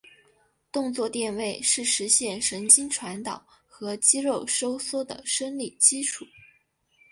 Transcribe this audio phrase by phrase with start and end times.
[0.71, 6.25] 动作电位是实现神经传导和肌肉收缩的生理基础。